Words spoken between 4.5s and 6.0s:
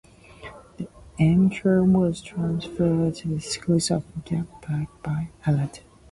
Park by Ald.